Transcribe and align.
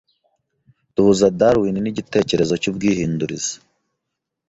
Duhuza 0.93 1.27
Darwin 1.39 1.75
nigitekerezo 1.81 2.53
cyubwihindurize. 2.61 3.53